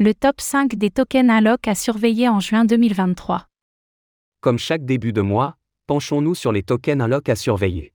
[0.00, 3.48] Le top 5 des tokens Unlock à surveiller en juin 2023.
[4.40, 5.56] Comme chaque début de mois,
[5.88, 7.92] penchons-nous sur les tokens Unlock à surveiller.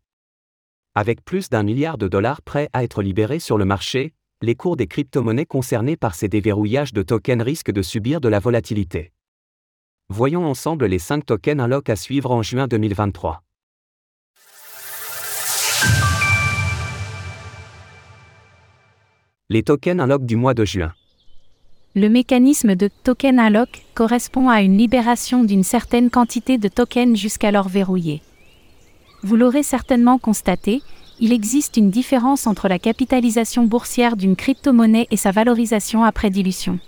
[0.95, 4.75] Avec plus d'un milliard de dollars prêts à être libérés sur le marché, les cours
[4.75, 9.13] des crypto-monnaies concernées par ces déverrouillages de tokens risquent de subir de la volatilité.
[10.09, 13.41] Voyons ensemble les 5 tokens Unlock à suivre en juin 2023.
[19.47, 20.93] Les tokens Unlock du mois de juin.
[21.95, 27.69] Le mécanisme de token unlock correspond à une libération d'une certaine quantité de tokens jusqu'alors
[27.69, 28.23] verrouillés.
[29.21, 30.81] Vous l'aurez certainement constaté,
[31.19, 36.79] il existe une différence entre la capitalisation boursière d'une crypto-monnaie et sa valorisation après dilution.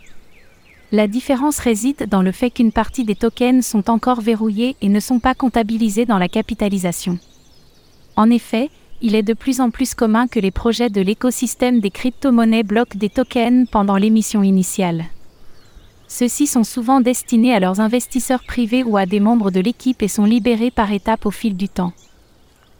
[0.92, 5.00] La différence réside dans le fait qu'une partie des tokens sont encore verrouillés et ne
[5.00, 7.20] sont pas comptabilisés dans la capitalisation.
[8.16, 8.72] En effet,
[9.06, 12.98] il est de plus en plus commun que les projets de l'écosystème des crypto-monnaies bloquent
[12.98, 15.06] des tokens pendant l'émission initiale.
[16.08, 20.08] Ceux-ci sont souvent destinés à leurs investisseurs privés ou à des membres de l'équipe et
[20.08, 21.94] sont libérés par étapes au fil du temps.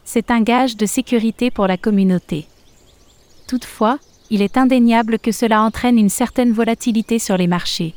[0.04, 2.48] C'est un gage de sécurité pour la communauté.
[3.48, 4.00] Toutefois,
[4.32, 7.94] il est indéniable que cela entraîne une certaine volatilité sur les marchés.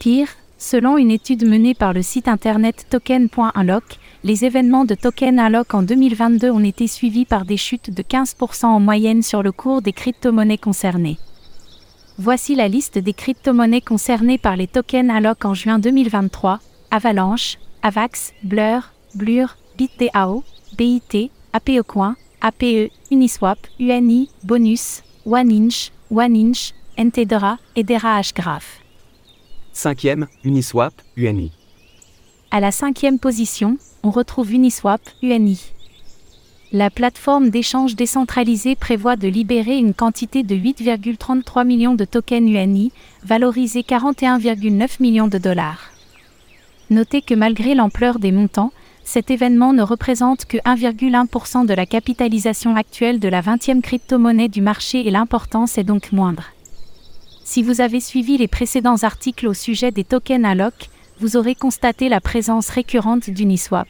[0.00, 0.28] Pire,
[0.60, 3.84] Selon une étude menée par le site internet token.unlock,
[4.24, 8.66] les événements de Token Unlock en 2022 ont été suivis par des chutes de 15%
[8.66, 11.16] en moyenne sur le cours des crypto-monnaies concernées.
[12.18, 16.58] Voici la liste des crypto-monnaies concernées par les tokens Unlock en juin 2023
[16.90, 20.42] Avalanche, Avax, Blur, Blur, BitDAO,
[20.76, 28.87] BIT, APE Coin, APE, Uniswap, UNI, Bonus, OneInch, OneInch, NTDRA et DRAHgraph.
[29.78, 30.26] 5.
[30.42, 31.52] Uniswap, UNI.
[32.50, 35.70] À la cinquième position, on retrouve Uniswap, UNI.
[36.72, 42.90] La plateforme d'échange décentralisée prévoit de libérer une quantité de 8,33 millions de tokens UNI,
[43.22, 45.92] valorisés 41,9 millions de dollars.
[46.90, 48.72] Notez que malgré l'ampleur des montants,
[49.04, 54.60] cet événement ne représente que 1,1% de la capitalisation actuelle de la 20e crypto-monnaie du
[54.60, 56.50] marché et l'importance est donc moindre.
[57.50, 62.10] Si vous avez suivi les précédents articles au sujet des tokens alloc, vous aurez constaté
[62.10, 63.88] la présence récurrente d'Uniswap.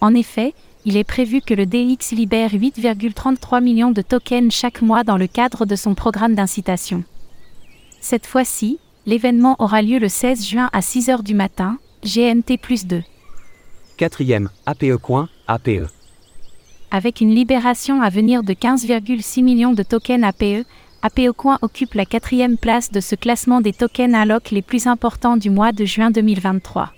[0.00, 0.54] En effet,
[0.84, 5.28] il est prévu que le DX libère 8,33 millions de tokens chaque mois dans le
[5.28, 7.04] cadre de son programme d'incitation.
[8.00, 13.04] Cette fois-ci, l'événement aura lieu le 16 juin à 6h du matin, GMT plus 2.
[13.96, 15.86] Quatrième, APE Coin, APE.
[16.90, 20.66] Avec une libération à venir de 15,6 millions de tokens APE,
[21.00, 25.48] APOcoin occupe la quatrième place de ce classement des tokens alloc les plus importants du
[25.48, 26.92] mois de juin 2023.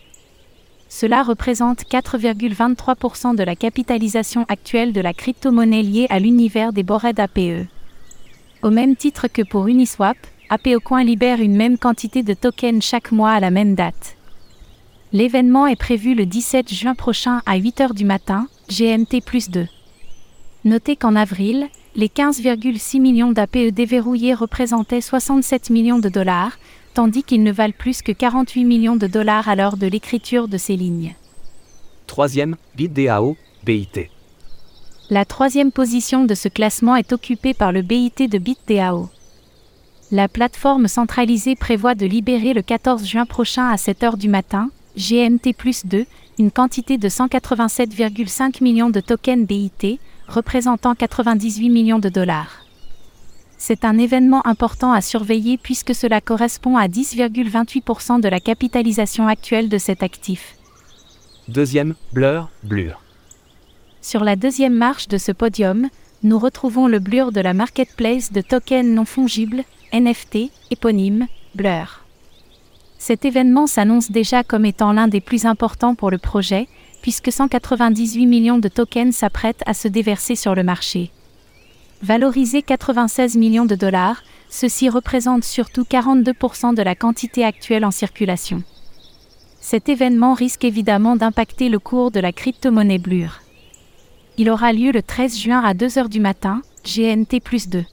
[0.89, 7.21] Cela représente 4,23% de la capitalisation actuelle de la crypto-monnaie liée à l'univers des bored
[7.21, 7.67] APE.
[8.63, 10.17] Au même titre que pour Uniswap,
[10.49, 14.17] APOcoin libère une même quantité de tokens chaque mois à la même date.
[15.13, 19.67] L'événement est prévu le 17 juin prochain à 8h du matin, GMT plus 2.
[20.65, 26.59] Notez qu'en avril, les 15,6 millions d'APE déverrouillés représentaient 67 millions de dollars,
[26.95, 30.59] tandis qu'ils ne valent plus que 48 millions de dollars à l'heure de l'écriture de
[30.59, 31.15] ces lignes.
[32.07, 34.09] Troisième, BitDAO, BIT.
[35.11, 39.09] La troisième position de ce classement est occupée par le BIT de BitDAO.
[40.13, 44.71] La plateforme centralisée prévoit de libérer le 14 juin prochain à 7 h du matin,
[44.97, 46.05] GMT plus 2,
[46.39, 50.01] une quantité de 187,5 millions de tokens BIT,
[50.31, 52.65] représentant 98 millions de dollars.
[53.59, 59.69] C'est un événement important à surveiller puisque cela correspond à 10,28% de la capitalisation actuelle
[59.69, 60.57] de cet actif.
[61.49, 63.03] Deuxième, Blur, Blur.
[64.01, 65.89] Sur la deuxième marche de ce podium,
[66.23, 72.05] nous retrouvons le Blur de la marketplace de tokens non fongibles, NFT, éponyme, Blur.
[72.99, 76.69] Cet événement s'annonce déjà comme étant l'un des plus importants pour le projet,
[77.03, 81.11] puisque 198 millions de tokens s'apprêtent à se déverser sur le marché.
[82.03, 88.63] Valorisé 96 millions de dollars, ceci représente surtout 42% de la quantité actuelle en circulation.
[89.61, 93.43] Cet événement risque évidemment d'impacter le cours de la crypto-monnaie Blur.
[94.39, 97.85] Il aura lieu le 13 juin à 2h du matin, GNT plus 2.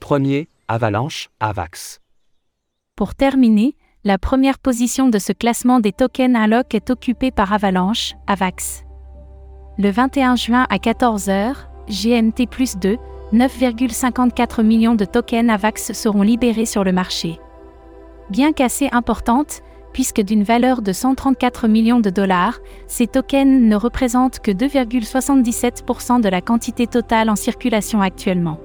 [0.00, 2.00] Premier, Avalanche, Avax.
[2.96, 8.14] Pour terminer, la première position de ce classement des tokens Unlock est occupée par Avalanche,
[8.26, 8.84] Avax.
[9.76, 11.54] Le 21 juin à 14h,
[11.88, 12.96] GMT plus 2,
[13.34, 17.38] 9,54 millions de tokens Avax seront libérés sur le marché.
[18.30, 19.60] Bien qu'assez importante,
[19.92, 26.28] puisque d'une valeur de 134 millions de dollars, ces tokens ne représentent que 2,77% de
[26.30, 28.58] la quantité totale en circulation actuellement.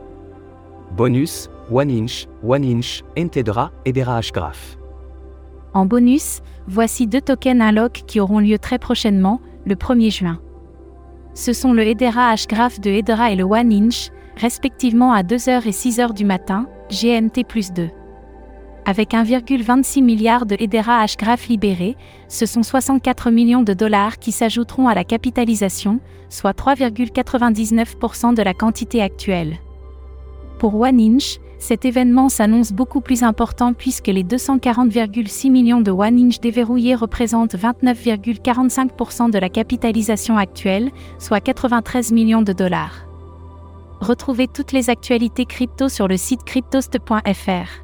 [0.95, 4.77] Bonus, OneInch, OneInch, Entedra et Dera Hgraph.
[5.75, 6.39] En bonus,
[6.69, 10.39] voici deux tokens Unlock qui auront lieu très prochainement, le 1er juin.
[11.33, 16.13] Ce sont le Hedera Hgraph de Hedera et le OneInch, respectivement à 2h et 6h
[16.13, 17.89] du matin, GMT plus 2.
[18.85, 21.97] Avec 1,26 milliard de Hedera Hgraph libérés,
[22.29, 25.99] ce sont 64 millions de dollars qui s'ajouteront à la capitalisation,
[26.29, 29.57] soit 3,99% de la quantité actuelle.
[30.57, 36.93] Pour OneInch, cet événement s'annonce beaucoup plus important puisque les 240,6 millions de OneInch déverrouillés
[36.93, 43.07] représentent 29,45% de la capitalisation actuelle, soit 93 millions de dollars.
[43.99, 47.83] Retrouvez toutes les actualités crypto sur le site cryptost.fr.